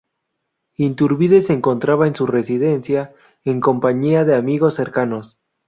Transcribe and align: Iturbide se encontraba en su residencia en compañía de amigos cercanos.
Iturbide 0.77 1.41
se 1.41 1.53
encontraba 1.53 2.07
en 2.07 2.15
su 2.15 2.25
residencia 2.25 3.13
en 3.45 3.59
compañía 3.61 4.25
de 4.25 4.33
amigos 4.33 4.73
cercanos. 4.73 5.39